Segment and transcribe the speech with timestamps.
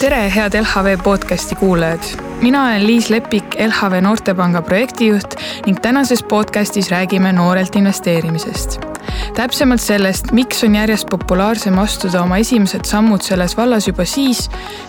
[0.00, 2.00] tere, head LHV podcasti kuulajad.
[2.42, 5.34] mina olen Liis Lepik, LHV Noortepanga projektijuht
[5.66, 8.95] ning tänases podcastis räägime noorelt investeerimisest.
[9.36, 14.46] Täpsemalt sellest, miks on järjest populaarsem astuda oma esimesed sammud selles vallas juba siis,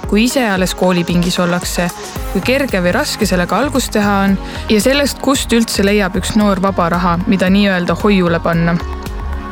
[0.08, 1.90] kui ise alles koolipingis ollakse,
[2.34, 4.38] kui kerge või raske sellega algust teha on
[4.70, 8.78] ja sellest, kust üldse leiab üks noor vaba raha, mida nii-öelda hoiule panna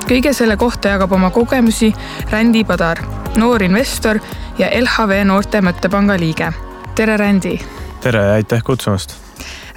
[0.06, 1.92] kõige selle kohta jagab oma kogemusi
[2.30, 3.02] Rändi Padar,
[3.38, 4.20] noor investor
[4.60, 6.54] ja LHV Noorte Mõttepanga liige.
[6.96, 7.60] tere, Rändi.
[8.02, 9.25] tere ja aitäh kutsumast.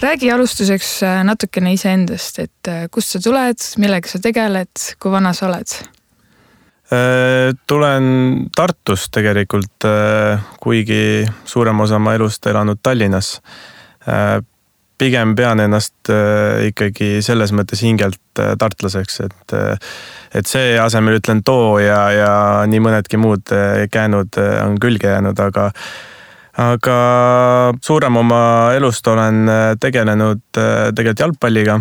[0.00, 5.32] Räägi alustuseks äh, natukene iseendast, et äh, kust sa tuled, millega sa tegeled, kui vana
[5.36, 5.74] sa oled?
[6.94, 8.10] Äh, tulen
[8.56, 9.88] Tartust tegelikult,
[10.62, 13.38] kuigi suurem osa oma elust elanud Tallinnas
[14.98, 16.10] pigem pean ennast
[16.64, 19.54] ikkagi selles mõttes hingelt tartlaseks, et
[20.38, 22.32] et see asemel ütlen too ja, ja
[22.70, 23.52] nii mõnedki muud
[23.92, 25.68] käänud on külge jäänud, aga
[26.58, 26.98] aga
[27.84, 28.40] suurem oma
[28.76, 31.80] elust olen eh, tegelenud tegelikult jalgpalliga.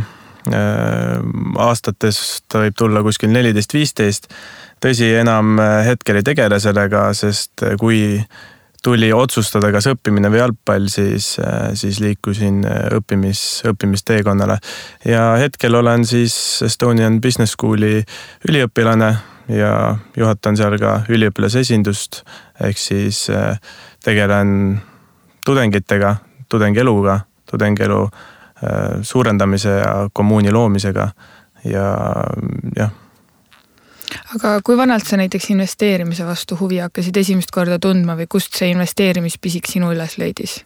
[1.60, 4.30] aastatest võib tulla kuskil neliteist, viisteist.
[4.80, 8.22] tõsi, enam hetkel ei tegele sellega, sest kui
[8.84, 11.34] tuli otsustada, kas õppimine või jalgpall, siis,
[11.76, 12.62] siis liikusin
[12.96, 14.60] õppimis, õppimisteekonnale.
[15.04, 18.06] ja hetkel olen siis Estonian Business School'i
[18.48, 19.12] üliõpilane
[19.52, 22.24] ja juhatan seal ka üliõpilasesindust.
[22.64, 23.60] ehk siis eh,
[24.04, 24.82] tegelen
[25.46, 26.16] tudengitega,
[26.50, 31.12] tudengieluga, tudengielu eh, suurendamise ja kommuuni loomisega
[31.66, 31.90] ja
[32.76, 32.96] jah
[34.36, 38.72] aga kui vanalt sa näiteks investeerimise vastu huvi hakkasid esimest korda tundma või kust see
[38.72, 40.60] investeerimispisik sinu üles leidis?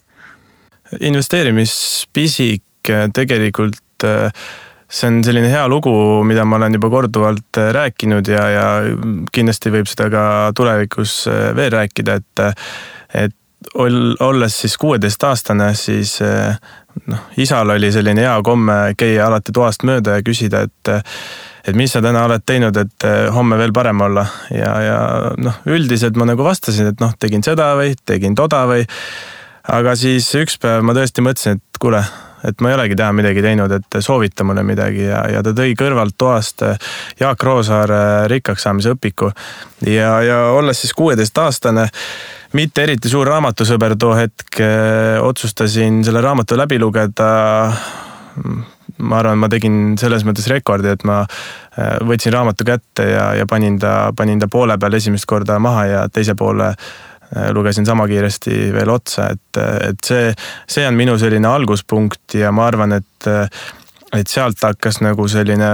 [1.00, 4.46] investeerimispisik eh, tegelikult eh,
[4.92, 5.92] see on selline hea lugu,
[6.28, 8.66] mida ma olen juba korduvalt rääkinud ja, ja
[9.32, 10.24] kindlasti võib seda ka
[10.58, 11.14] tulevikus
[11.56, 12.44] veel rääkida, et,
[13.14, 13.36] et
[13.76, 20.26] olles siis kuueteistaastane, siis noh, isal oli selline hea komme käia alati toast mööda ja
[20.26, 20.94] küsida, et
[21.68, 24.98] et mis sa täna oled teinud, et eh, homme veel parem olla ja, ja
[25.38, 28.86] noh, üldiselt ma nagu vastasin, et noh, tegin seda või tegin toda või.
[29.70, 32.02] aga siis üks päev ma tõesti mõtlesin, et kuule,
[32.48, 35.76] et ma ei olegi täna midagi teinud, et soovita mulle midagi ja, ja ta tõi
[35.78, 39.32] kõrvalt toast eh, Jaak Roosaare rikkaks saamise õpiku.
[39.88, 41.88] ja, ja olles siis kuueteistaastane,
[42.58, 47.30] mitte eriti suur raamatusõber too hetk, eh, otsustasin selle raamatu läbi lugeda
[49.02, 51.24] ma arvan, ma tegin selles mõttes rekordi, et ma
[52.06, 56.02] võtsin raamatu kätte ja, ja panin ta, panin ta poole peal esimest korda maha ja
[56.14, 57.11] teise poole äh,
[57.56, 60.34] lugesin sama kiiresti veel otsa, et, et see,
[60.68, 63.32] see on minu selline alguspunkt ja ma arvan, et,
[64.18, 65.72] et sealt hakkas nagu selline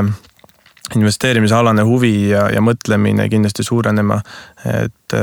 [0.95, 4.22] investeerimisalane huvi ja, ja mõtlemine kindlasti suurenema.
[4.66, 5.16] et,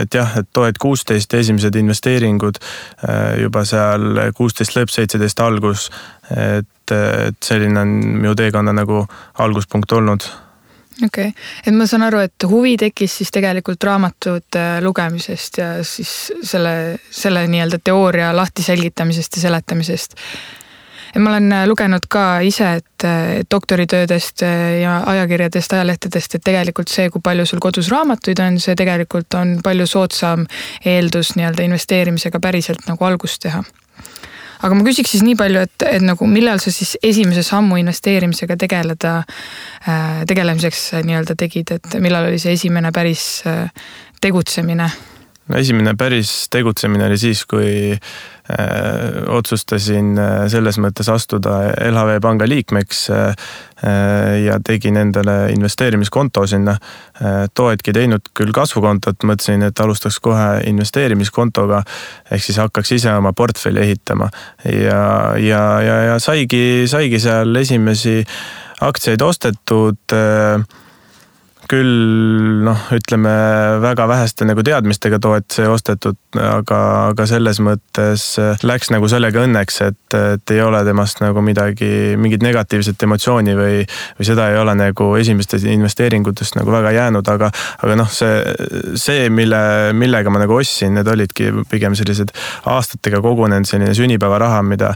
[0.00, 2.58] et jah, et tuhat kuusteist esimesed investeeringud
[3.40, 5.90] juba seal kuusteist lõpp, seitseteist algus.
[6.34, 9.04] et, et selline on minu teekonna nagu
[9.38, 10.26] alguspunkt olnud
[11.06, 16.14] okei okay., et ma saan aru, et huvi tekkis siis tegelikult raamatute lugemisest ja siis
[16.42, 16.74] selle,
[17.10, 20.16] selle nii-öelda teooria lahti selgitamisest ja seletamisest
[21.14, 23.06] ja ma olen äh, lugenud ka ise, et
[23.50, 28.76] doktoritöödest äh, ja ajakirjadest, ajalehtedest, et tegelikult see, kui palju sul kodus raamatuid on, see
[28.78, 30.46] tegelikult on palju soodsam
[30.84, 33.64] eeldus nii-öelda investeerimisega päriselt nagu algust teha
[34.60, 38.58] aga ma küsiks siis nii palju, et, et nagu millal sa siis esimese sammu investeerimisega
[38.60, 39.20] tegeleda,
[39.88, 43.30] äh, tegelemiseks nii-öelda tegid, et millal oli see esimene päris
[44.20, 44.90] tegutsemine?
[45.56, 47.98] Esimene päris tegutsemine oli siis, kui
[48.50, 51.52] Äh, otsustasin äh, selles mõttes astuda
[51.86, 53.50] LHV panga liikmeks äh,
[54.42, 56.76] ja tegin endale investeerimiskonto sinna.
[57.54, 61.82] too hetk ei teinud küll kasvukontot, mõtlesin, et alustaks kohe investeerimiskontoga.
[62.30, 64.30] ehk siis hakkaks ise oma portfelli ehitama
[64.64, 68.24] ja, ja, ja, ja saigi, saigi seal esimesi
[68.80, 70.16] aktsiaid ostetud
[71.70, 73.32] küll noh, ütleme
[73.82, 76.78] väga väheste nagu teadmistega too hetk sai ostetud, aga,
[77.10, 78.24] aga selles mõttes
[78.66, 83.80] läks nagu sellega õnneks, et, et ei ole temast nagu midagi, mingit negatiivset emotsiooni või,
[84.18, 87.50] või seda ei ole nagu esimestest investeeringutest nagu väga jäänud, aga,
[87.82, 88.38] aga noh, see,
[89.00, 89.60] see, mille,
[89.96, 92.34] millega ma nagu ostsin, need olidki pigem sellised
[92.70, 94.92] aastatega kogunenud selline sünnipäevaraha, mida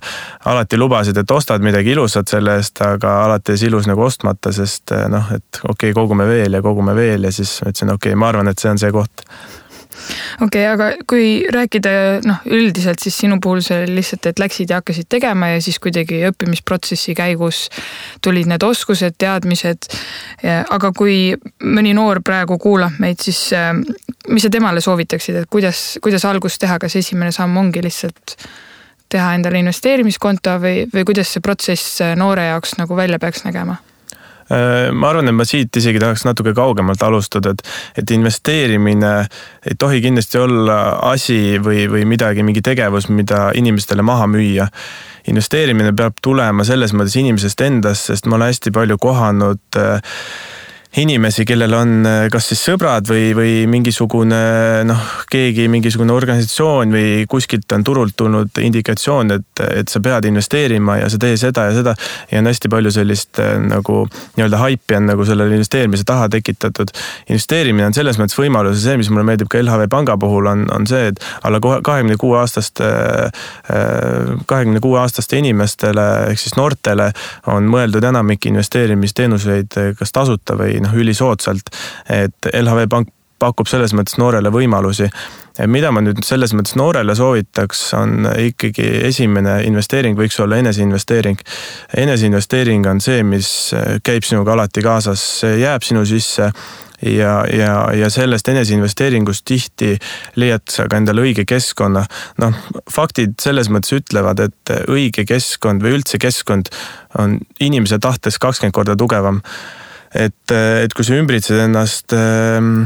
[0.51, 4.95] alati lubasid, et ostad midagi ilusat selle eest, aga alati jäi ilus nagu ostmata, sest
[5.11, 8.21] noh, et okei okay,, kogume veel ja kogume veel ja siis ma ütlesin, okei okay,,
[8.21, 9.27] ma arvan, et see on see koht
[10.41, 11.93] okei okay,, aga kui rääkida
[12.27, 16.23] noh, üldiselt siis sinu puhul see lihtsalt, et läksid ja hakkasid tegema ja siis kuidagi
[16.31, 17.69] õppimisprotsessi käigus
[18.25, 19.89] tulid need oskused, teadmised.
[20.45, 21.35] aga kui
[21.65, 23.73] mõni noor praegu kuulab meid, siis äh,
[24.29, 28.37] mis sa temale soovitaksid, et kuidas, kuidas algust teha, kas esimene samm ongi lihtsalt
[29.15, 33.77] teha endale investeerimiskonto või, või kuidas see protsess noore jaoks nagu välja peaks nägema?
[34.51, 37.63] Äh, ma arvan, et ma siit isegi tahaks natuke kaugemalt alustada, et,
[38.03, 39.13] et investeerimine
[39.65, 40.79] ei tohi kindlasti olla
[41.11, 44.69] asi või, või midagi, mingi tegevus, mida inimestele maha müüa.
[45.27, 50.19] investeerimine peab tulema selles mõttes inimesest endast, sest ma olen hästi palju kohanud äh,
[50.97, 54.37] inimesi, kellel on äh, kas siis sõbrad või, või mingisugune
[54.87, 61.01] noh, keegi, mingisugune organisatsioon või kuskilt on turult tulnud indikatsioon, et, et sa pead investeerima
[61.01, 61.95] ja sa tee seda ja seda.
[62.31, 64.05] ja on hästi palju sellist äh, nagu
[64.37, 66.95] nii-öelda haipi on nagu sellele investeerimise taha tekitatud.
[67.29, 70.65] investeerimine on selles mõttes võimalus ja see, mis mulle meeldib ka LHV Panga puhul on,
[70.75, 72.87] on see, et alla kahekümne kuue aastaste,
[74.47, 77.11] kahekümne kuue aastaste inimestele ehk siis noortele
[77.51, 81.75] on mõeldud enamik investeerimisteenuseid kas tasuta või noh, ülisoodsalt.
[82.09, 83.13] et LHV Pank
[83.45, 85.11] pakub selles mõttes noorele võimalusi.
[85.71, 91.39] mida ma nüüd selles mõttes noorele soovitaks, on ikkagi esimene investeering võiks olla eneseinvesteering.
[91.97, 96.51] eneseinvesteering on see, mis käib sinuga alati kaasas, see jääb sinu sisse
[97.03, 99.95] ja, ja, ja sellest eneseinvesteeringust tihti
[100.41, 102.05] leiad sa ka endale õige keskkonna.
[102.43, 102.59] noh,
[102.91, 106.71] faktid selles mõttes ütlevad, et õige keskkond või üldse keskkond
[107.19, 109.43] on inimese tahtes kakskümmend korda tugevam
[110.15, 112.85] et, et kui sa ümbritsed ennast ehm,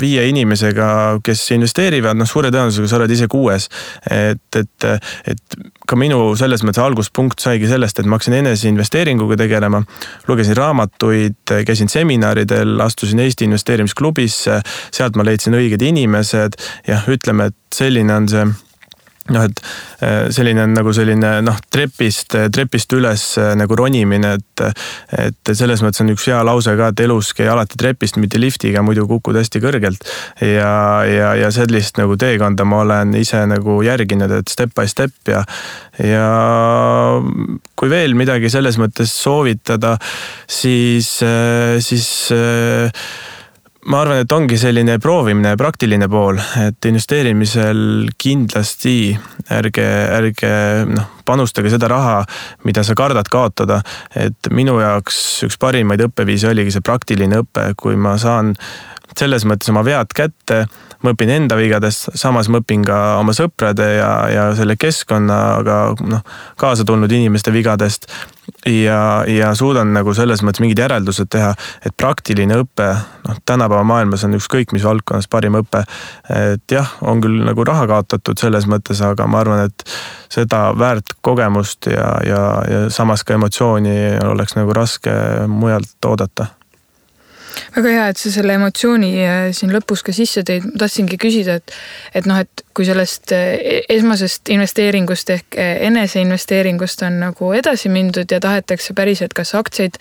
[0.00, 0.88] viie inimesega,
[1.24, 3.68] kes investeerivad, noh, suure tõenäosusega sa oled ise kuues.
[4.10, 4.88] et, et,
[5.28, 5.56] et
[5.88, 9.82] ka minu selles mõttes alguspunkt saigi sellest, et ma hakkasin eneseinvesteeringuga tegelema.
[10.28, 14.60] lugesin raamatuid, käisin seminaridel, astusin Eesti investeerimisklubisse,
[14.90, 16.58] sealt ma leidsin õiged inimesed.
[16.88, 18.46] jah, ütleme, et selline on see
[19.30, 19.60] noh, et
[20.02, 24.64] äh, selline on nagu selline noh, trepist, trepist üles äh, nagu ronimine, et,
[25.28, 28.82] et selles mõttes on üks hea lause ka, et elus käi alati trepist, mitte liftiga,
[28.82, 30.06] muidu kukud hästi kõrgelt.
[30.42, 30.72] ja,
[31.06, 35.44] ja, ja sellist nagu teekonda ma olen ise nagu järginud, et step by step ja,
[36.02, 36.26] ja
[37.78, 39.96] kui veel midagi selles mõttes soovitada,
[40.50, 42.10] siis, äh, siis
[43.90, 48.96] ma arvan, et ongi selline proovimine, praktiline pool, et investeerimisel kindlasti
[49.52, 49.86] ärge,
[50.18, 50.52] ärge
[50.90, 52.20] noh, panustage seda raha,
[52.66, 53.82] mida sa kardad kaotada.
[54.14, 58.54] et minu jaoks üks parimaid õppeviise oligi see praktiline õpe, kui ma saan
[59.18, 60.64] selles mõttes oma vead kätte,
[61.02, 66.22] ma õpin enda vigadest, samas ma õpin ka oma sõprade ja, ja selle keskkonnaga noh,
[66.60, 68.08] kaasa tulnud inimeste vigadest.
[68.66, 71.52] ja, ja suudan nagu selles mõttes mingid järeldused teha,
[71.86, 72.88] et praktiline õpe,
[73.28, 75.84] noh, tänapäeva maailmas on ükskõik mis valdkonnas parim õpe.
[76.30, 79.86] et jah, on küll nagu raha kaotatud selles mõttes, aga ma arvan, et
[80.32, 85.12] seda väärt kogemust ja, ja, ja samas ka emotsiooni oleks nagu raske
[85.48, 86.52] mujalt oodata
[87.72, 91.56] väga hea, et sa selle emotsiooni äh, siin lõpus ka sisse tõid, ma tahtsingi küsida,
[91.60, 91.74] et,
[92.18, 98.32] et noh, et kui sellest äh, esmasest investeeringust ehk äh, eneseinvesteeringust on nagu edasi mindud
[98.32, 99.96] ja tahetakse päriselt kas aktsiaid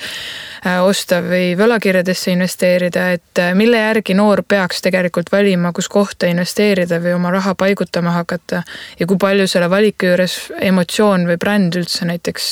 [0.85, 7.15] osta või võlakirjadesse investeerida, et mille järgi noor peaks tegelikult valima, kus kohta investeerida või
[7.15, 8.62] oma raha paigutama hakata
[9.00, 12.51] ja kui palju selle valiku juures emotsioon või bränd üldse näiteks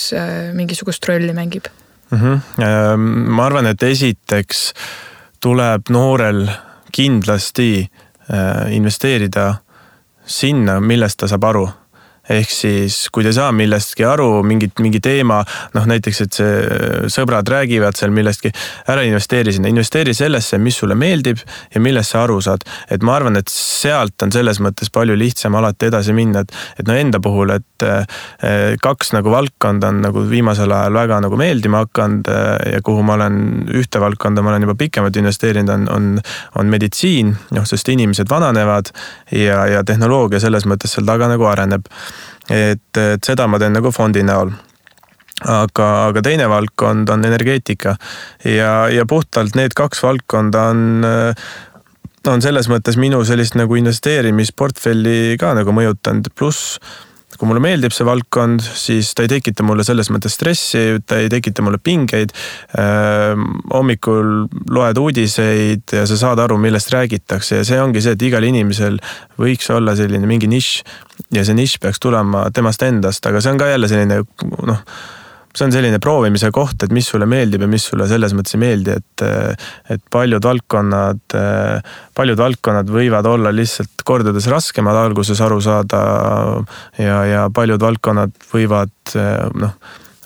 [0.57, 1.69] mingisugust rolli mängib
[2.09, 2.17] mm?
[2.17, 3.05] -hmm.
[3.29, 4.71] ma arvan, et esiteks
[5.39, 6.47] tuleb noorel
[6.91, 9.55] kindlasti äh, investeerida
[10.25, 11.67] sinna, millest ta saab aru
[12.29, 15.39] ehk siis, kui te ei saa millestki aru, mingit, mingi teema,
[15.73, 18.51] noh näiteks, et see sõbrad räägivad seal millestki,
[18.91, 21.41] ära investeeri sinna, investeeri sellesse, mis sulle meeldib
[21.73, 22.65] ja millest sa aru saad.
[22.89, 26.87] et ma arvan, et sealt on selles mõttes palju lihtsam alati edasi minna, et, et
[26.87, 31.83] no enda puhul, et eh, kaks nagu valdkonda on nagu viimasel ajal väga nagu meeldima
[31.85, 33.41] hakanud ja kuhu ma olen,
[33.79, 36.09] ühte valdkonda ma olen juba pikemalt investeerinud, on, on,
[36.61, 38.93] on meditsiin, noh, sest inimesed vananevad
[39.33, 41.87] ja, ja tehnoloogia selles mõttes seal taga nagu areneb
[42.49, 44.51] et, et seda ma teen nagu fondi näol.
[45.39, 47.95] Aga, aga teine valdkond on energeetika.
[48.43, 50.81] Ja, ja puhtalt need kaks valdkonda on,
[52.27, 56.79] on selles mõttes minu sellist nagu investeerimisportfelli ka nagu mõjutanud, pluss
[57.39, 61.29] kui mulle meeldib see valdkond, siis ta ei tekita mulle selles mõttes stressi, ta ei
[61.31, 62.33] tekita mulle pingeid
[62.75, 63.39] äh,.
[63.73, 68.43] hommikul loed uudiseid ja sa saad aru, millest räägitakse ja see ongi see, et igal
[68.43, 68.99] inimesel
[69.39, 70.73] võiks olla selline mingi nišš
[71.35, 74.21] ja see nišš peaks tulema temast endast, aga see on ka jälle selline
[74.67, 74.83] noh
[75.55, 78.61] see on selline proovimise koht, et mis sulle meeldib ja mis sulle selles mõttes ei
[78.61, 79.23] meeldi, et,
[79.95, 81.37] et paljud valdkonnad,
[82.17, 86.03] paljud valdkonnad võivad olla lihtsalt kordades raskemad alguses aru saada.
[86.97, 89.17] ja, ja paljud valdkonnad võivad
[89.57, 89.73] noh,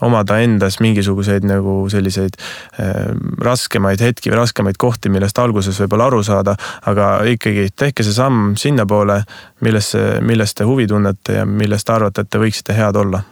[0.04, 3.12] omada endas mingisuguseid nagu selliseid äh,
[3.44, 6.56] raskemaid hetki või raskemaid kohti, millest alguses võib-olla aru saada,
[6.90, 9.22] aga ikkagi tehke see samm sinnapoole,
[9.66, 13.24] millesse, millest te huvi tunnete ja millest te arvate, et te võiksite head olla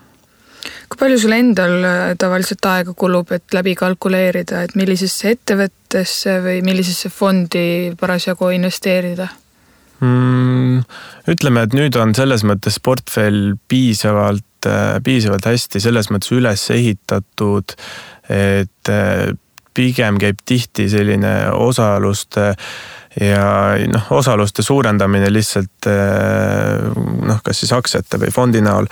[0.89, 6.61] kui palju sul endal äh, tavaliselt aega kulub, et läbi kalkuleerida, et millisesse ettevõttesse või
[6.65, 7.65] millisesse fondi
[7.99, 9.29] parasjagu investeerida
[10.01, 10.81] mm,?
[11.31, 17.75] ütleme, et nüüd on selles mõttes portfell piisavalt, äh, piisavalt hästi selles mõttes üles ehitatud,
[18.29, 19.31] et äh,
[19.77, 22.51] pigem käib tihti selline osaluste
[23.21, 23.45] ja
[23.91, 25.87] noh, osaluste suurendamine lihtsalt
[27.51, 28.87] kas siis aktsiate või fondi näol.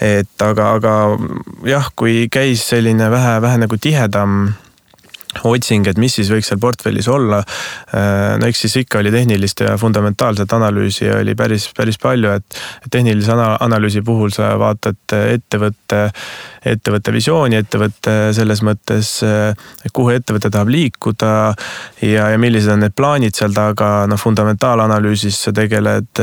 [0.00, 0.98] et aga, aga
[1.68, 4.52] jah, kui käis selline vähe, vähe nagu tihedam
[5.48, 7.40] otsing, et mis siis võiks seal portfellis olla.
[7.96, 12.90] Äh, no eks siis ikka oli tehnilist ja fundamentaalset analüüsi oli päris, päris palju, et
[12.92, 16.04] tehnilise analüüsi puhul sa vaatad ettevõtte,
[16.68, 19.14] ettevõtte visiooni, ettevõtte selles mõttes,
[19.92, 21.34] kuhu ettevõte tahab liikuda
[22.04, 26.22] ja, ja millised on need plaanid seal taga, noh fundamentaalanalüüsis sa tegeled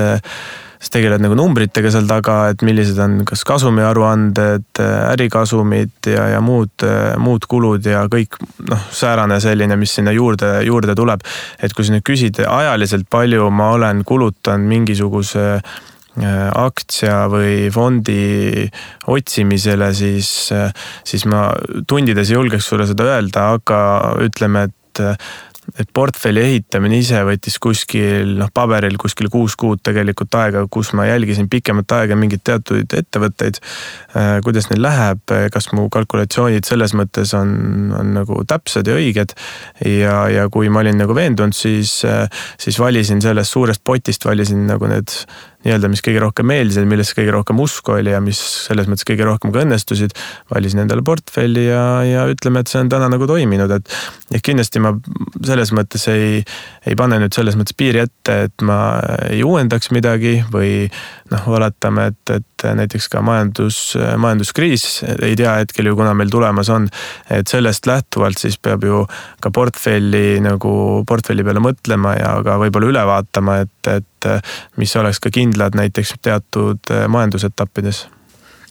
[0.79, 6.85] sa tegeled nagu numbritega seal taga, et millised on kas kasumiaruanded, ärikasumid ja, ja muud,
[7.19, 11.25] muud kulud ja kõik noh, säärane selline, mis sinna juurde, juurde tuleb.
[11.59, 15.89] et kui sa nüüd küsid ajaliselt, palju ma olen kulutanud mingisuguse äh,
[16.55, 18.67] aktsia või fondi
[19.07, 20.31] otsimisele, siis,
[21.03, 21.49] siis ma
[21.87, 23.79] tundides ei julgeks sulle seda öelda, aga
[24.25, 25.03] ütleme, et
[25.79, 31.07] et portfelli ehitamine ise võttis kuskil noh, paberil kuskil kuus kuud tegelikult aega, kus ma
[31.09, 33.59] jälgisin pikemat aega mingeid teatud ettevõtteid.
[34.15, 37.53] Äh, kuidas neil läheb, kas mu kalkulatsioonid selles mõttes on,
[37.99, 39.35] on nagu täpsed ja õiged.
[39.85, 42.25] ja, ja kui ma olin nagu veendunud, siis, äh,
[42.59, 45.13] siis valisin sellest suurest potist, valisin nagu need
[45.65, 48.39] nii-öelda, mis kõige rohkem meeldisid, millesse kõige rohkem usku oli ja mis
[48.69, 50.15] selles mõttes kõige rohkem ka õnnestusid.
[50.53, 53.97] valisin endale portfelli ja, ja ütleme, et see on täna nagu toiminud, et
[54.37, 54.93] ehk kindlasti ma
[55.43, 56.39] selles mõttes ei,
[56.89, 58.79] ei pane nüüd selles mõttes piiri ette, et ma
[59.29, 60.87] ei uuendaks midagi või
[61.31, 63.79] noh, oletame, et, et näiteks ka majandus,
[64.19, 64.87] majanduskriis
[65.25, 66.89] ei tea hetkel ju, kuna meil tulemas on.
[67.29, 69.05] et sellest lähtuvalt siis peab ju
[69.41, 74.31] ka portfelli nagu portfelli peale mõtlema ja ka võib-olla üle vaatama, et, et
[74.77, 78.07] mis oleks ka kindlad näiteks teatud majandusetappides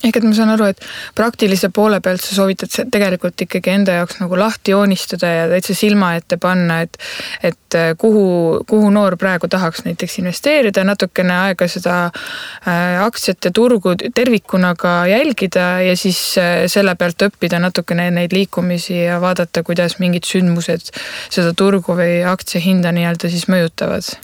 [0.05, 0.83] ehk et ma saan aru, et
[1.19, 6.13] praktilise poole pealt sa soovitad tegelikult ikkagi enda jaoks nagu lahti joonistada ja täitsa silma
[6.19, 6.99] ette panna, et
[7.43, 13.95] et äh, kuhu, kuhu noor praegu tahaks näiteks investeerida, natukene aega seda äh, aktsiate turgu
[14.15, 19.99] tervikuna ka jälgida ja siis äh, selle pealt õppida natukene neid liikumisi ja vaadata, kuidas
[19.99, 20.93] mingid sündmused
[21.29, 24.15] seda turgu või aktsia hinda nii-öelda siis mõjutavad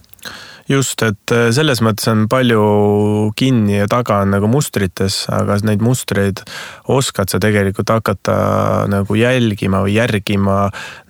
[0.69, 2.63] just, et äh, selles mõttes on palju
[3.39, 6.41] kinni ja taga on nagu mustrites, aga neid mustreid
[6.93, 8.37] oskad sa tegelikult hakata
[8.91, 10.57] nagu jälgima või järgima.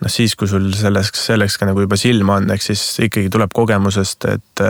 [0.02, 3.54] noh, siis kui sul selleks, selleks ka nagu juba silma on, ehk siis ikkagi tuleb
[3.54, 4.64] kogemusest, et,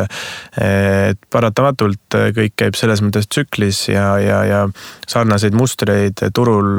[0.60, 4.62] et paratamatult kõik käib selles mõttes tsüklis ja, ja, ja
[5.08, 6.76] sarnaseid mustreid turul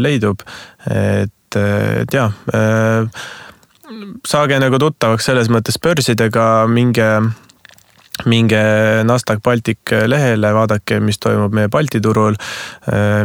[0.00, 0.42] leidub.
[0.86, 2.34] et, et jah
[4.26, 7.08] saage nagu tuttavaks selles mõttes börsidega, minge
[8.28, 8.60] minge
[9.08, 12.36] Nasdaq Baltic lehele, vaadake, mis toimub meie Balti turul.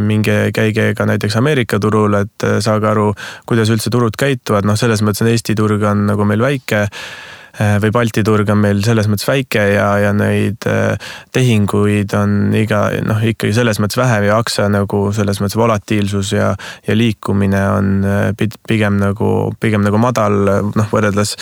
[0.00, 3.10] minge, käige ka näiteks Ameerika turul, et saage aru,
[3.46, 7.35] kuidas üldse turud käituvad, noh, selles mõttes on Eesti turg on nagu meil väike Äh,
[7.82, 10.96] või Balti turg on meil selles mõttes väike ja, ja neid äh,
[11.34, 16.50] tehinguid on iga noh, ikkagi selles mõttes vähem ja aktsia nagu selles mõttes volatiilsus ja,
[16.86, 19.30] ja liikumine on äh, pigem nagu,
[19.62, 20.36] pigem nagu madal,
[20.76, 21.36] noh võrreldes,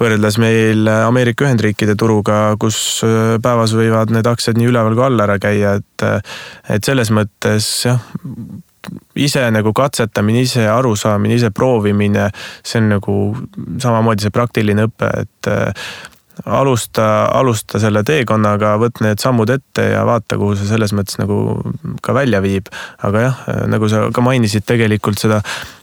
[0.00, 2.78] võrreldes meil Ameerika Ühendriikide turuga, kus
[3.42, 6.06] päevas võivad need aktsiad nii üleval kui all ära käia, et,
[6.72, 8.00] et selles mõttes jah
[9.16, 12.28] ise nagu katsetamine, ise arusaamine, ise proovimine,
[12.66, 13.16] see on nagu
[13.82, 15.88] samamoodi see praktiline õpe, et äh,
[16.44, 21.38] alusta, alusta selle teekonnaga, võta need sammud ette ja vaata, kuhu see selles mõttes nagu
[22.04, 22.68] ka välja viib.
[23.02, 25.40] aga jah, nagu sa ka mainisid, tegelikult seda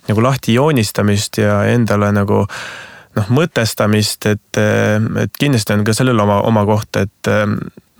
[0.09, 2.43] nagu lahti joonistamist ja endale nagu
[3.15, 4.61] noh, mõtestamist, et,
[5.21, 7.33] et kindlasti on ka sellel oma, oma koht, et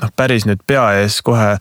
[0.03, 1.55] noh, päris nüüd pea ees kohe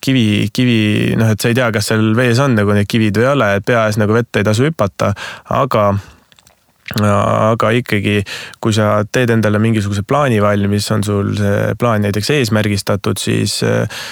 [0.00, 0.80] kivi, kivi,
[1.18, 3.52] noh, et sa ei tea, kas seal vees on nagu need kivid või ei ole,
[3.58, 5.12] et pea ees nagu vette ei tasu hüpata,
[5.52, 5.92] aga
[7.00, 8.18] aga ikkagi,
[8.60, 14.02] kui sa teed endale mingisuguse plaani valmis, on sul see plaan näiteks eesmärgistatud, siis äh,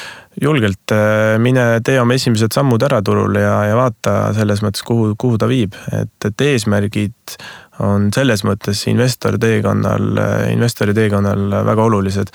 [0.41, 5.13] julgelt äh, mine tee oma esimesed sammud ära turul ja, ja vaata selles mõttes, kuhu,
[5.21, 7.37] kuhu ta viib, et, et eesmärgid
[7.85, 10.11] on selles mõttes investori teekonnal,
[10.53, 12.33] investori teekonnal väga olulised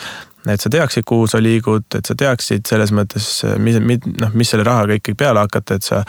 [0.53, 4.65] et sa teaksid, kuhu sa liigud, et sa teaksid selles mõttes, mis, noh, mis selle
[4.67, 6.03] rahaga ikkagi peale hakata, et sa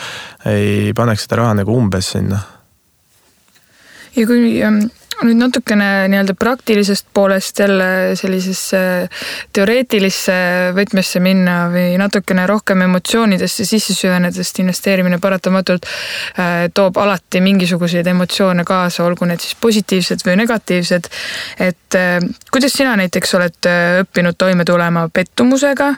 [0.51, 2.43] ei paneks seda raha nagu umbes sinna.
[4.17, 4.87] ja kui ähm,
[5.25, 8.81] nüüd natukene nii-öelda praktilisest poolest jälle sellisesse
[9.57, 10.37] teoreetilisse
[10.77, 18.67] võtmesse minna või natukene rohkem emotsioonidesse sisse süvenedest investeerimine paratamatult äh, toob alati mingisuguseid emotsioone
[18.69, 21.11] kaasa, olgu need siis positiivsed või negatiivsed.
[21.69, 22.19] et äh,
[22.53, 25.95] kuidas sina näiteks oled äh, õppinud toime tulema pettumusega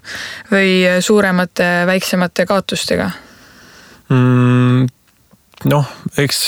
[0.52, 3.10] või suuremate, väiksemate kaotustega
[4.08, 4.86] mm,?
[5.66, 6.44] noh, eks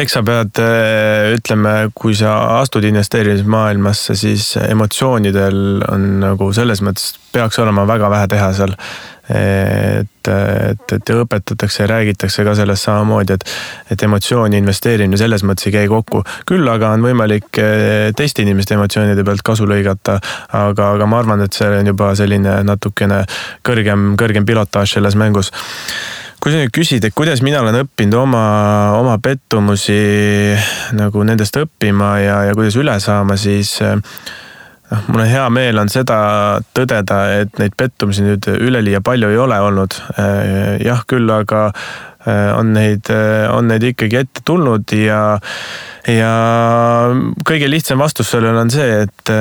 [0.00, 7.12] eks sa pead, äh, ütleme, kui sa astud investeerimismaailmasse, siis emotsioonidel on nagu selles mõttes
[7.32, 8.78] peaks olema väga vähe teha seal.
[9.32, 13.44] et, et, et õpetatakse ja räägitakse ka sellest samamoodi, et,
[13.94, 16.24] et emotsiooni investeerimine selles mõttes ei käi kokku.
[16.48, 20.18] küll aga on võimalik äh, teiste inimeste emotsioonide pealt kasu lõigata,
[20.58, 23.22] aga, aga ma arvan, et see on juba selline natukene
[23.68, 25.52] kõrgem, kõrgem pilotaaž selles mängus
[26.42, 28.44] kui sa nüüd küsid, et kuidas mina olen õppinud oma,
[28.98, 29.94] oma pettumusi
[30.98, 35.92] nagu nendest õppima ja, ja kuidas üle saama, siis noh, mul on hea meel on
[35.92, 36.18] seda
[36.74, 39.94] tõdeda, et neid pettumusi nüüd üleliia palju ei ole olnud.
[40.82, 41.68] jah, küll aga
[42.58, 43.06] on neid,
[43.54, 45.22] on neid ikkagi ette tulnud ja,
[46.10, 46.34] ja
[47.46, 49.36] kõige lihtsam vastus sellele on see, et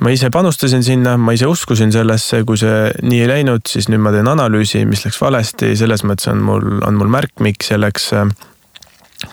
[0.00, 4.02] ma ise panustasin sinna, ma ise uskusin sellesse, kui see nii ei läinud, siis nüüd
[4.04, 8.12] ma teen analüüsi, mis läks valesti, selles mõttes on mul, on mul märkmik selleks,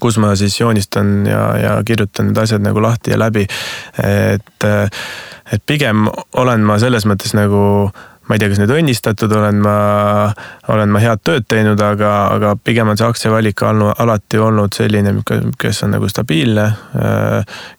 [0.01, 3.45] kus ma siis joonistan ja, ja kirjutan need asjad nagu lahti ja läbi.
[4.01, 4.67] et,
[5.53, 7.91] et pigem olen ma selles mõttes nagu
[8.25, 9.75] ma ei tea, kas nüüd õnnistatud olen ma,
[10.73, 15.13] olen ma head tööd teinud, aga, aga pigem on see aktsiavalik alati olnud selline,
[15.61, 16.65] kes on nagu stabiilne,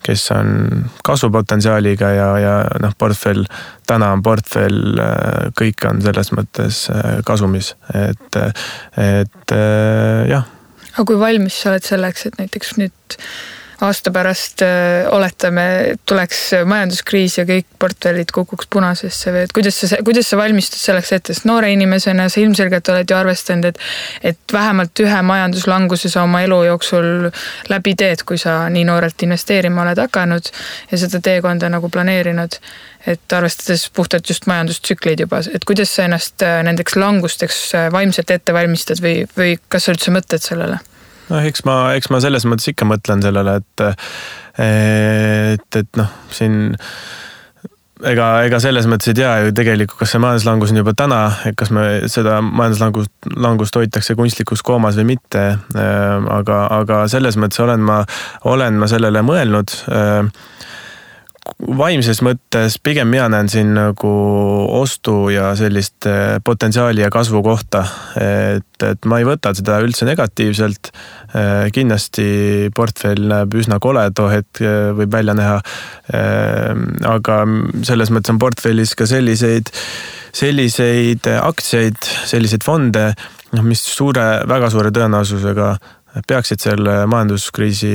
[0.06, 3.42] kes on kasvupotentsiaaliga ja, ja noh, portfell,
[3.90, 5.02] täna on portfell,
[5.58, 6.84] kõik on selles mõttes
[7.26, 7.74] kasumis,
[8.06, 8.40] et,
[9.02, 9.58] et
[10.30, 10.46] jah.
[10.94, 13.20] aga kui valmis sa oled selleks, et näiteks nüüd
[13.80, 19.98] aasta pärast äh, oletame, tuleks majanduskriis ja kõik portfellid kukuks punasesse või et kuidas sa,
[20.06, 23.80] kuidas sa valmistud selleks ette, sest noore inimesena sa ilmselgelt oled ju arvestanud, et,
[24.32, 27.28] et vähemalt ühe majanduslanguse sa oma elu jooksul
[27.72, 30.50] läbi teed, kui sa nii noorelt investeerima oled hakanud
[30.90, 32.60] ja seda teekonda nagu planeerinud.
[33.06, 38.30] et arvestades puhtalt just majandustsükleid juba, et kuidas sa ennast äh, nendeks langusteks äh, vaimselt
[38.34, 40.80] ette valmistad või, või kas sa üldse mõtled sellele?
[41.30, 43.86] Noh, eks ma, eks ma selles mõttes ikka mõtlen sellele, et,
[44.66, 46.74] et, et noh, siin
[48.04, 51.56] ega, ega selles mõttes ei tea ju tegelikult, kas see majanduslangus on juba täna, et
[51.58, 55.46] kas me seda majanduslangust, langust hoitakse kunstlikus koomas või mitte.
[55.76, 58.02] aga, aga selles mõttes olen ma,
[58.44, 59.78] olen ma sellele mõelnud
[61.56, 64.10] vaimses mõttes pigem mina näen siin nagu
[64.76, 67.84] ostu ja sellist eh, potentsiaali ja kasvu kohta.
[68.20, 70.90] et, et ma ei võta seda üldse negatiivselt.
[71.36, 72.26] Eh, kindlasti
[72.76, 75.60] portfell näeb üsna kole, too hetk eh, võib välja näha.
[77.08, 77.36] aga
[77.84, 79.72] selles mõttes on portfellis ka selliseid,
[80.36, 81.98] selliseid aktsiaid,
[82.30, 83.08] selliseid fonde,
[83.56, 85.74] noh, mis suure, väga suure tõenäosusega
[86.28, 87.92] peaksid selle majanduskriisi,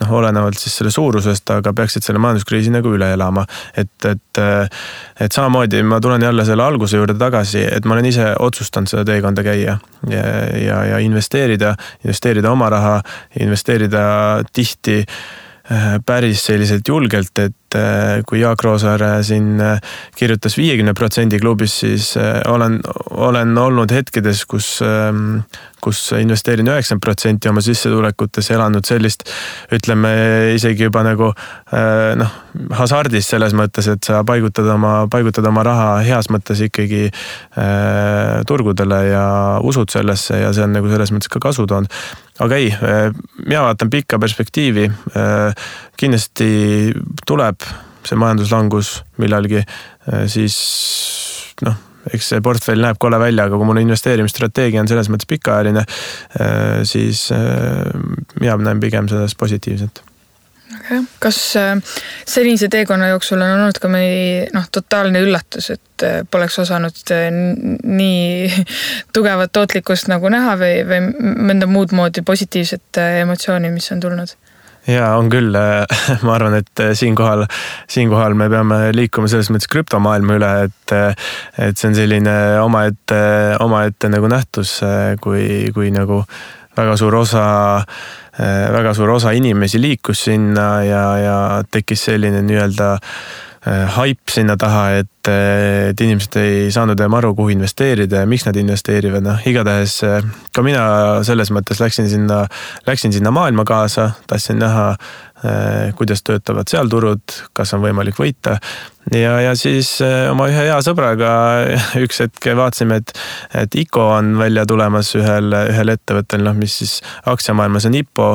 [0.00, 3.44] noh, olenevalt siis selle suurusest, aga peaksid selle majanduskriisi nagu üle elama.
[3.76, 4.42] et, et,
[5.20, 9.04] et samamoodi ma tulen jälle selle alguse juurde tagasi, et ma olen ise otsustanud seda
[9.08, 9.78] teekonda käia
[10.08, 10.24] ja,
[10.56, 12.96] ja, ja investeerida, investeerida oma raha,
[13.40, 14.02] investeerida
[14.52, 19.80] tihti äh, päris selliselt julgelt, et äh, kui Jaak Roosaare siin äh,
[20.16, 22.14] kirjutas viiekümne protsendi klubis, siis
[22.48, 25.40] olen, olen olnud hetkedes, kus ähm,
[25.84, 29.24] kus investeerin üheksakümmend protsenti oma sissetulekutes, elanud sellist,
[29.74, 30.10] ütleme
[30.56, 32.34] isegi juba nagu äh, noh,
[32.78, 39.02] hasardis selles mõttes, et sa paigutad oma, paigutad oma raha heas mõttes ikkagi äh, turgudele
[39.08, 39.26] ja
[39.64, 41.92] usud sellesse ja see on nagu selles mõttes ka kasu toonud.
[42.44, 43.10] aga ei, äh,
[43.44, 44.88] mina vaatan pikka perspektiivi.
[45.98, 46.48] kindlasti
[47.26, 47.64] tuleb
[48.06, 49.64] see majanduslangus millalgi,
[50.30, 50.56] siis
[51.66, 55.84] noh eks see portfell näeb kole välja, aga kui mul investeerimisstrateegia on selles mõttes pikaajaline,
[56.40, 57.88] äh, siis äh,
[58.40, 60.02] mina näen pigem sellest positiivselt
[60.68, 61.76] väga hea, kas äh,
[62.28, 67.14] senise teekonna jooksul on olnud ka mõni noh, totaalne üllatus, et poleks osanud
[67.84, 68.64] nii
[69.16, 74.36] tugevat tootlikkust nagu näha või, või mõnda muud moodi positiivset emotsiooni, mis on tulnud?
[74.88, 75.54] Ja on küll,
[76.26, 77.44] ma arvan, et äh, siinkohal,
[77.90, 81.26] siinkohal me peame liikuma selles mõttes krüptomaailma üle, et, äh,
[81.68, 83.20] et see on selline omaette,
[83.64, 86.22] omaette nagu nähtus, äh, kui, kui nagu
[86.78, 87.44] väga suur osa,
[88.38, 91.38] väga suur osa inimesi liikus sinna ja, ja
[91.74, 92.92] tekkis selline nii-öelda
[93.66, 98.56] haip sinna taha, et, et inimesed ei saanud enam aru, kuhu investeerida ja miks nad
[98.56, 99.96] investeerivad, noh igatahes
[100.54, 100.84] ka mina
[101.26, 102.44] selles mõttes läksin sinna,
[102.86, 104.92] läksin sinna maailma kaasa, tahtsin näha
[105.38, 107.22] Äh, kuidas töötavad seal turud,
[107.54, 108.56] kas on võimalik võita.
[109.14, 111.28] ja, ja siis äh, oma ühe hea sõbraga
[112.04, 113.12] üks hetk vaatasime, et,
[113.54, 116.96] et ICO on välja tulemas ühel, ühel ettevõttel, noh, mis siis
[117.30, 118.26] aktsiamaailmas on IPO,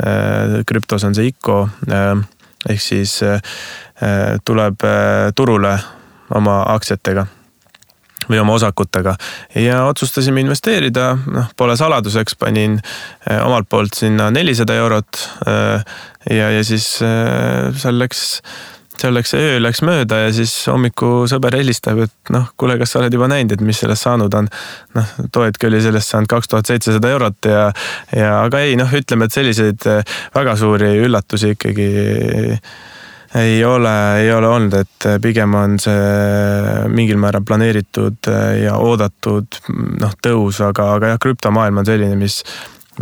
[0.00, 1.66] äh, krüptos on see ICO.
[2.64, 3.18] ehk siis
[4.44, 4.84] tuleb
[5.36, 5.72] turule
[6.36, 7.26] oma aktsiatega
[8.30, 9.16] või oma osakutega
[9.54, 15.20] ja otsustasime investeerida, noh, pole saladuseks, panin eh, omalt poolt sinna nelisada eurot.
[15.46, 15.84] Eh,
[16.36, 18.24] ja, ja siis eh, seal läks,
[18.98, 22.94] seal läks see öö läks mööda ja siis hommiku sõber helistab, et noh, kuule, kas
[22.94, 24.50] sa oled juba näinud, et mis sellest saanud on.
[24.98, 27.68] noh, too hetk oli sellest saanud kaks tuhat seitsesada eurot ja,
[28.16, 29.86] ja aga ei noh, ütleme, et selliseid
[30.34, 31.90] väga suuri üllatusi ikkagi
[33.36, 38.30] ei ole, ei ole olnud, et pigem on see mingil määral planeeritud
[38.62, 39.60] ja oodatud
[40.00, 42.42] noh, tõus, aga, aga jah, krüptomaailm on selline, mis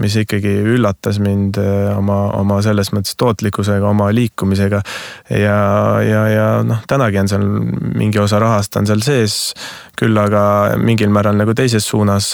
[0.00, 1.58] mis ikkagi üllatas mind
[1.94, 4.80] oma, oma selles mõttes tootlikkusega, oma liikumisega.
[5.30, 5.58] ja,
[6.02, 7.46] ja, ja noh, tänagi on seal
[7.94, 9.38] mingi osa rahast on seal sees,
[9.98, 12.32] küll aga mingil määral nagu teises suunas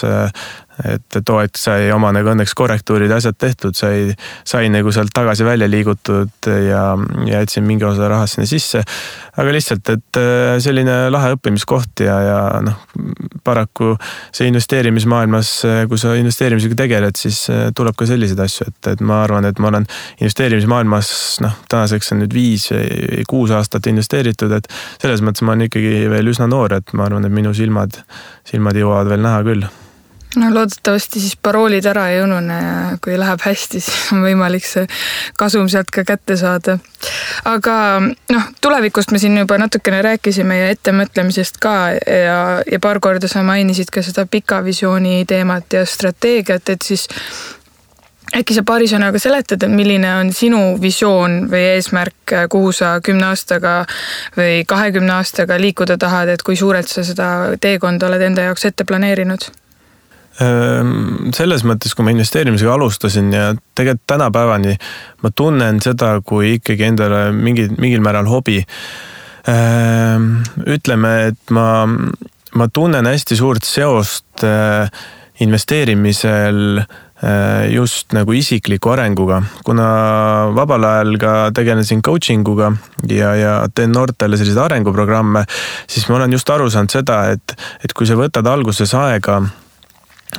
[0.87, 4.11] et too hetk sai oma nagu õnneks korrektuurid ja asjad tehtud, sai,
[4.47, 6.83] sai nagu sealt tagasi välja liigutud ja,
[7.27, 8.83] ja jätsin mingi osa rahast sinna sisse.
[9.37, 12.79] aga lihtsalt, et äh, selline lahe õppimiskoht ja, ja noh,
[13.43, 13.93] paraku
[14.33, 15.53] see investeerimismaailmas,
[15.89, 19.61] kui sa investeerimisega tegeled, siis äh, tuleb ka selliseid asju, et, et ma arvan, et
[19.61, 19.87] ma olen
[20.19, 21.13] investeerimismaailmas
[21.45, 22.69] noh, tänaseks on nüüd viis
[23.29, 24.67] kuus aastat investeeritud, et
[25.01, 28.01] selles mõttes ma olen ikkagi veel üsna noor, et ma arvan, et minu silmad,
[28.47, 29.69] silmad jõuavad veel näha küll
[30.35, 34.85] no loodetavasti siis paroolid ära ei unune ja kui läheb hästi, siis on võimalik see
[35.39, 36.77] kasum sealt ka kätte saada.
[37.45, 42.41] aga noh, tulevikust me siin juba natukene rääkisime ja ettemõtlemisest ka ja,
[42.71, 47.07] ja paar korda sa mainisid ka seda pika visiooni teemat ja strateegiat, et siis
[48.37, 53.27] äkki sa paari sõnaga seletad, et milline on sinu visioon või eesmärk, kuhu sa kümne
[53.31, 53.81] aastaga
[54.37, 57.27] või kahekümne aastaga liikuda tahad, et kui suurelt sa seda
[57.59, 59.51] teekonda oled enda jaoks ette planeerinud?
[60.39, 64.77] Selles mõttes, kui ma investeerimisega alustasin ja tegelikult tänapäevani
[65.21, 68.61] ma tunnen seda kui ikkagi endale mingi, mingil määral hobi.
[70.71, 71.67] Ütleme, et ma,
[72.55, 74.45] ma tunnen hästi suurt seost
[75.41, 76.81] investeerimisel
[77.69, 79.87] just nagu isikliku arenguga, kuna
[80.57, 82.71] vabal ajal ka tegelesin coaching uga
[83.09, 85.43] ja, ja teen noortele selliseid arenguprogramme,
[85.85, 87.53] siis ma olen just aru saanud seda, et,
[87.85, 89.37] et kui sa võtad alguses aega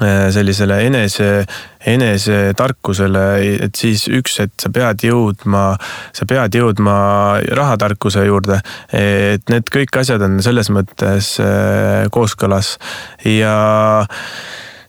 [0.00, 1.44] sellisele enese,
[1.86, 3.26] enesetarkusele,
[3.66, 5.72] et siis üks, et sa pead jõudma,
[6.16, 6.96] sa pead jõudma
[7.52, 8.60] rahatarkuse juurde.
[8.92, 12.76] et need kõik asjad on selles mõttes äh, kooskõlas
[13.26, 13.56] ja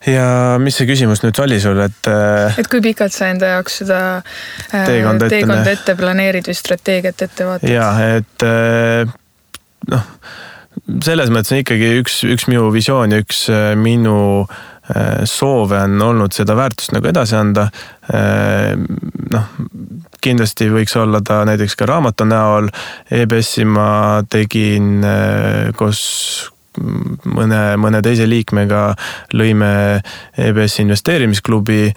[0.07, 0.27] ja
[0.59, 2.07] mis see küsimus nüüd oli sul, et?
[2.07, 3.99] Äh, et kui pikalt sa enda jaoks seda
[4.71, 7.71] teekonda ette, teekonda ette planeerid või strateegiat ette vaatad?
[7.71, 8.47] ja, et
[9.91, 10.11] noh,
[11.03, 13.47] selles mõttes on ikkagi üks, üks minu visioon ja üks
[13.79, 14.72] minu äh, Äh,
[15.29, 17.67] soove on olnud seda väärtust nagu edasi anda.
[18.13, 18.73] Äh,
[19.31, 19.51] noh,
[20.23, 22.67] kindlasti võiks olla ta näiteks ka raamatu näol.
[23.11, 26.01] EBS-i ma tegin äh, koos
[27.29, 28.89] mõne, mõne teise liikmega
[29.37, 29.71] lõime
[30.41, 31.93] EBS investeerimisklubi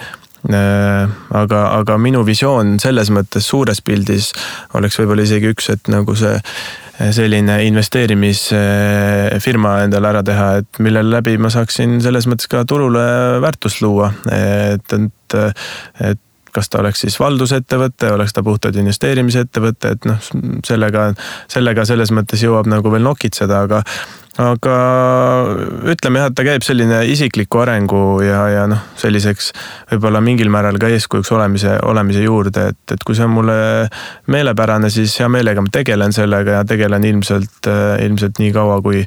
[0.46, 4.32] aga, aga minu visioon selles mõttes suures pildis
[4.78, 6.36] oleks võib-olla isegi üks, et nagu see
[6.96, 13.04] selline investeerimisfirma endale ära teha, et mille läbi ma saaksin selles mõttes ka turule
[13.44, 15.36] väärtust luua, et, et,
[16.10, 16.20] et
[16.56, 20.20] kas ta oleks siis valdusettevõte, oleks ta puhtalt investeerimisettevõte, et noh,
[20.64, 21.10] sellega,
[21.52, 23.82] sellega selles mõttes jõuab nagu veel nokitseda, aga
[24.42, 24.76] aga
[25.92, 29.50] ütleme jah, et ta käib selline isikliku arengu ja, ja noh, selliseks
[29.92, 33.58] võib-olla mingil määral ka eeskujuks olemise, olemise juurde, et, et kui see on mulle
[34.32, 37.70] meelepärane, siis hea meelega ma tegelen sellega ja tegelen ilmselt,
[38.04, 39.04] ilmselt nii kaua, kui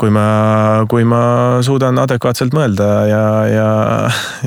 [0.00, 0.26] kui ma,
[0.88, 1.22] kui ma
[1.62, 3.66] suudan adekvaatselt mõelda ja, ja,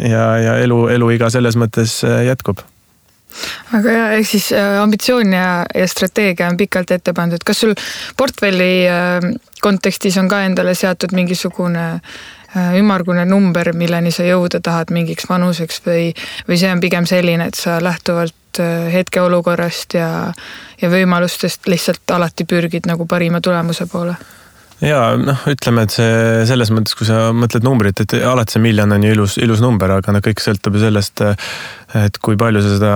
[0.01, 2.63] ja, ja elu, eluiga selles mõttes jätkub
[3.78, 7.76] aga ja ehk siis äh, ambitsioon ja, ja strateegia on pikalt ette pandud, kas sul
[8.17, 9.30] portfelli äh,
[9.62, 15.82] kontekstis on ka endale seatud mingisugune äh, ümmargune number, milleni sa jõuda tahad mingiks vanuseks
[15.88, 16.10] või,
[16.48, 20.10] või see on pigem selline, et sa lähtuvalt hetkeolukorrast ja,
[20.80, 24.15] ja võimalustest lihtsalt alati pürgid nagu parima tulemuse poole?
[24.83, 28.91] Ja noh, ütleme, et see selles mõttes, kui sa mõtled numbrit, et alati see miljon
[28.91, 31.23] on ju ilus, ilus number, aga no kõik sõltub ju sellest,
[31.95, 32.95] et kui palju sa seda,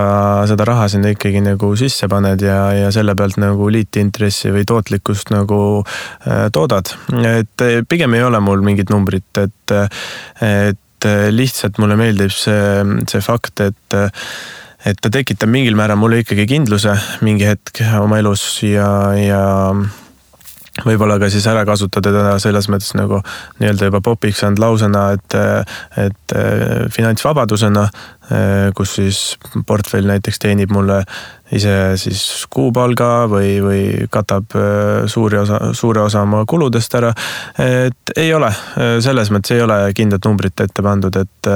[0.51, 5.31] seda raha sinna ikkagi nagu sisse paned ja, ja selle pealt nagu liitintressi või tootlikkust
[5.35, 6.91] nagu äh, toodad.
[7.31, 9.75] et pigem ei ole mul mingit numbrit, et,
[10.43, 14.01] et lihtsalt mulle meeldib see, see fakt, et
[14.87, 16.93] et ta tekitab mingil määral mulle ikkagi kindluse
[17.25, 18.87] mingi hetk oma elus ja,
[19.19, 19.41] ja
[20.85, 23.21] võib-olla ka siis ära kasutada teda selles mõttes nagu
[23.59, 25.35] nii-öelda juba popiks saanud lausena, et,
[25.99, 26.35] et
[26.95, 27.87] finantsvabadusena,
[28.77, 29.19] kus siis
[29.67, 31.01] portfell näiteks teenib mulle
[31.55, 34.53] ise siis kuupalga või, või katab
[35.09, 37.13] suuri osa, suure osa oma kuludest ära.
[37.57, 38.51] et ei ole,
[39.01, 41.53] selles mõttes ei ole kindlat numbrit ette pandud, et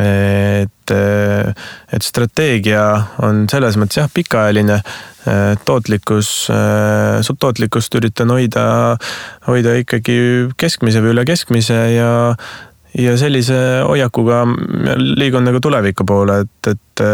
[0.00, 2.84] et, et strateegia
[3.24, 4.80] on selles mõttes jah, pikaajaline.
[5.64, 6.28] Tootlikkus,
[7.40, 8.64] tootlikkust üritan hoida,
[9.46, 10.16] hoida ikkagi
[10.60, 12.10] keskmise või üle keskmise ja
[12.98, 13.56] ja sellise
[13.88, 14.42] hoiakuga
[15.00, 17.04] liigun nagu tuleviku poole, et, et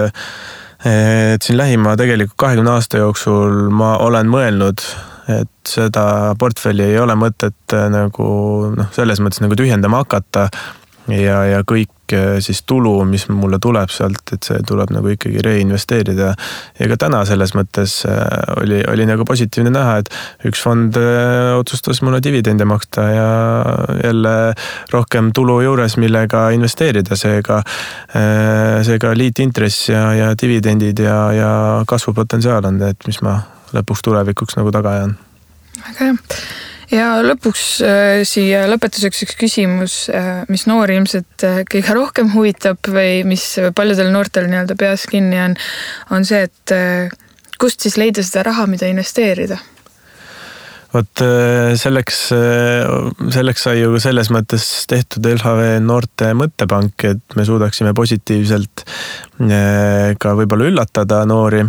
[0.81, 4.83] et siin lähima tegelikult kahekümne aasta jooksul ma olen mõelnud,
[5.29, 8.29] et seda portfelli ei ole mõtet nagu
[8.75, 10.49] noh, selles mõttes nagu tühjendama hakata
[11.09, 15.43] ja, ja kõik eh, siis tulu, mis mulle tuleb sealt, et see tuleb nagu ikkagi
[15.45, 16.33] reinvesteerida.
[16.79, 20.11] ja ka täna selles mõttes eh, oli, oli nagu positiivne näha, et
[20.51, 23.29] üks fond eh, otsustas mulle dividende maksta ja
[24.05, 24.35] jälle
[24.93, 27.61] rohkem tulu juures, millega investeerida, seega,
[28.87, 31.53] seega liitintress ja, ja dividendid ja, ja
[31.89, 33.41] kasvupotentsiaal on need, mis ma
[33.75, 35.15] lõpuks tulevikuks nagu taga ajan.
[35.85, 41.97] väga hea ja lõpuks äh, siia lõpetuseks üks küsimus, äh, mis noori ilmselt äh, kõige
[41.97, 45.59] rohkem huvitab või mis paljudel noortel nii-öelda peas kinni on,
[46.15, 46.75] on see, et
[47.61, 49.61] kust siis leida seda raha, mida investeerida?
[50.91, 51.23] Vot
[51.79, 52.17] selleks,
[53.31, 58.83] selleks sai ju selles mõttes tehtud LHV noorte mõttepank, et me suudaksime positiivselt
[59.39, 61.63] ka võib-olla üllatada noori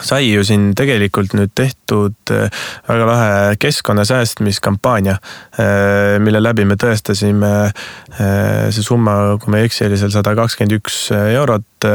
[0.00, 2.48] sai ju siin tegelikult nüüd tehtud äh,
[2.88, 5.18] väga lahe keskkonna säästmiskampaania,
[5.60, 10.34] äh, mille läbi me tõestasime äh, see summa, kui ma ei eksi, oli seal sada
[10.38, 11.88] kakskümmend üks eurot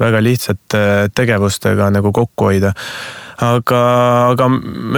[0.00, 0.82] väga lihtsate
[1.14, 2.72] tegevustega nagu kokku hoida.
[3.44, 3.80] aga,
[4.32, 4.48] aga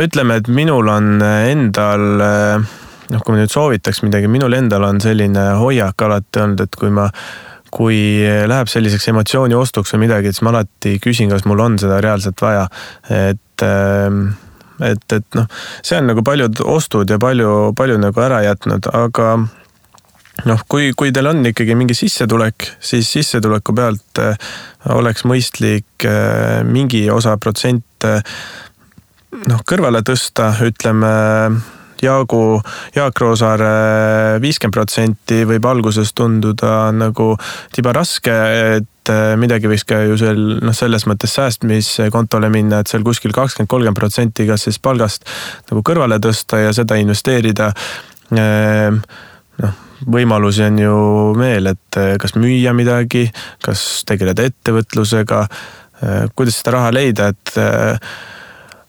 [0.05, 5.51] ütleme, et minul on endal noh, kui ma nüüd soovitaks midagi, minul endal on selline
[5.59, 7.09] hoiak alati olnud, et kui ma
[7.75, 7.99] kui
[8.49, 12.41] läheb selliseks emotsiooni ostuks või midagi, siis ma alati küsin, kas mul on seda reaalselt
[12.43, 12.67] vaja.
[13.11, 14.29] et, ähm,
[14.81, 15.49] et, et noh,
[15.83, 19.33] see on nagu paljud ostud ja palju, palju nagu ära jätnud, aga
[20.47, 24.39] noh, kui, kui teil on ikkagi mingi sissetulek, siis sissetuleku pealt äh,
[24.95, 28.23] oleks mõistlik äh, mingi osa protsent äh,
[29.49, 31.11] noh, kõrvale tõsta, ütleme
[32.03, 32.61] Jaagu,
[32.95, 37.33] Jaak Roosaare viiskümmend protsenti võib alguses tunduda nagu
[37.75, 38.35] tiba raske,
[38.79, 43.35] et eh, midagi võiks ka ju seal noh, selles mõttes säästmiskontole minna, et seal kuskil
[43.37, 45.27] kakskümmend, kolmkümmend protsenti kas siis palgast
[45.71, 47.73] nagu kõrvale tõsta ja seda investeerida.
[48.37, 49.03] Ehm,
[49.65, 50.97] noh, võimalusi on ju
[51.39, 53.27] veel, et eh, kas müüa midagi,
[53.65, 55.45] kas tegeleda ettevõtlusega,
[56.03, 57.57] eh, kuidas seda raha leida, et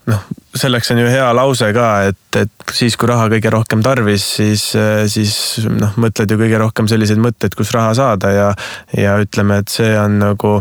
[0.10, 0.26] noh,
[0.58, 4.66] selleks on ju hea lause ka, et, et siis, kui raha kõige rohkem tarvis, siis,
[5.14, 5.34] siis
[5.70, 8.50] noh, mõtled ju kõige rohkem selliseid mõtteid, kus raha saada ja,
[8.98, 10.60] ja ütleme, et see on nagu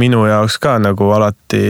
[0.00, 1.62] minu jaoks ka nagu alati,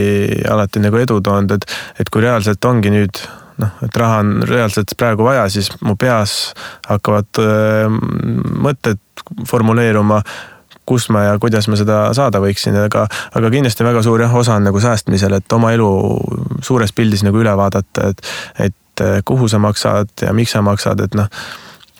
[0.47, 3.23] alati nagu edu toonud, et, et kui reaalselt ongi nüüd
[3.61, 6.53] noh, et raha on reaalselt praegu vaja, siis mu peas
[6.87, 7.89] hakkavad öö,
[8.65, 9.01] mõtted
[9.47, 10.21] formuleeruma
[10.91, 14.57] kus ma ja kuidas ma seda saada võiksin, aga, aga kindlasti väga suur jah, osa
[14.59, 15.89] on nagu säästmisel, et oma elu
[16.65, 18.23] suures pildis nagu üle vaadata, et,
[18.67, 21.29] et eh, kuhu sa maksad ja miks sa maksad, et noh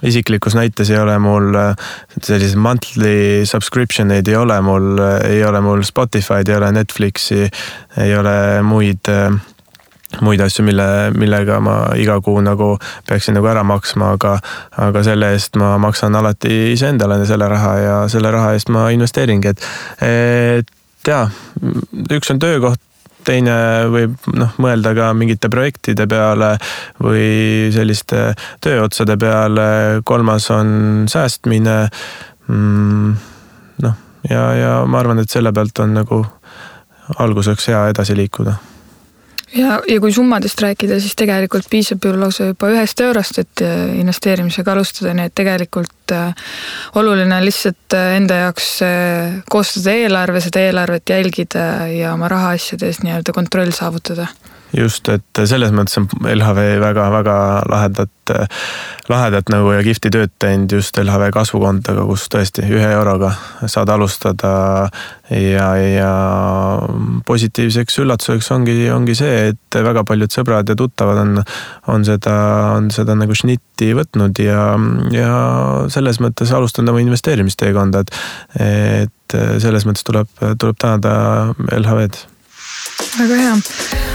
[0.01, 1.87] isiklikus näites ei ole mul eh,
[2.25, 4.97] selliseid monthly subscription eid ei ole mul,
[5.29, 7.45] ei ole mul Spotify'd, ei ole Netflixi,
[8.01, 9.29] ei ole muid äh,
[10.19, 12.73] muid asju, mille, millega ma iga kuu nagu
[13.07, 14.35] peaksin nagu ära maksma, aga,
[14.83, 19.53] aga selle eest ma maksan alati iseendale selle raha ja selle raha eest ma investeeringi,
[19.53, 19.67] et,
[20.05, 21.25] et jaa,
[22.11, 22.81] üks on töökoht,
[23.25, 23.55] teine
[23.93, 26.55] võib noh, mõelda ka mingite projektide peale
[27.01, 28.31] või selliste
[28.65, 29.67] tööotsade peale,
[30.03, 31.77] kolmas on säästmine
[32.47, 33.13] mm,.
[33.85, 36.23] noh, ja, ja ma arvan, et selle pealt on nagu
[37.21, 38.57] alguseks hea edasi liikuda
[39.57, 43.95] ja, ja kui summadest rääkida, siis tegelikult piisab ju lausa juba ühest eurost, et äh,
[44.01, 48.67] investeerimisega alustada, nii et tegelikult et oluline on lihtsalt enda jaoks
[49.51, 54.27] koostada eelarve, seda eelarvet jälgida ja oma rahaasjades nii-öelda kontroll saavutada
[54.77, 57.35] just, et selles mõttes on LHV väga-väga
[57.69, 58.33] lahedat,
[59.11, 63.33] lahedat nagu ja kihvti tööd teinud just LHV kasvukontoga, kus tõesti ühe euroga
[63.65, 64.53] saad alustada.
[65.31, 66.13] ja, ja
[67.27, 71.43] positiivseks üllatuseks ongi, ongi see, et väga paljud sõbrad ja tuttavad on,
[71.91, 72.35] on seda,
[72.75, 74.65] on seda nagu šnitti võtnud ja,
[75.15, 75.31] ja
[75.91, 78.19] selles mõttes alustanud oma investeerimisteekonda, et,
[78.59, 80.27] et selles mõttes tuleb,
[80.59, 81.15] tuleb tänada
[81.79, 82.27] LHV-d
[83.17, 83.55] väga hea,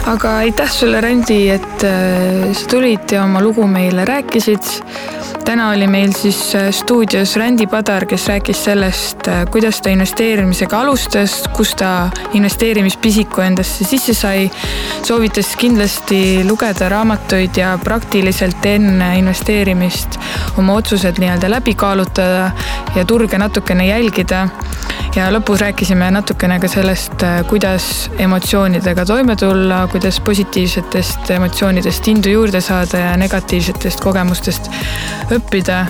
[0.07, 4.63] aga aitäh sulle, Randi, et äh, sa tulid ja oma lugu meile rääkisid.
[5.47, 10.81] täna oli meil siis äh, stuudios Randi Padar, kes rääkis sellest, äh, kuidas ta investeerimisega
[10.81, 14.51] alustas, kus ta investeerimispisiku endasse sisse sai.
[15.03, 20.19] soovitas kindlasti lugeda raamatuid ja praktiliselt enne investeerimist
[20.59, 22.51] oma otsused nii-öelda läbi kaalutada
[22.97, 24.49] ja turge natukene jälgida
[25.17, 32.61] ja lõpus rääkisime natukene ka sellest, kuidas emotsioonidega toime tulla, kuidas positiivsetest emotsioonidest indu juurde
[32.61, 34.69] saada ja negatiivsetest kogemustest
[35.33, 35.87] õppida.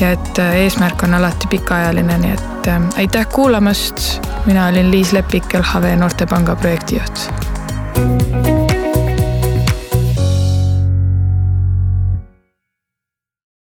[0.00, 4.02] ja et äh, eesmärk on alati pikaajaline, nii et äh, aitäh kuulamast.
[4.46, 8.53] mina olin Liis Lepik, LHV Noortepanga projektijuht.